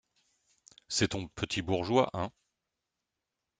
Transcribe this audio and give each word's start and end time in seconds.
C'est 0.87 1.09
ton 1.09 1.27
petit 1.27 1.61
bourgeois, 1.61 2.09
hein? 2.15 2.31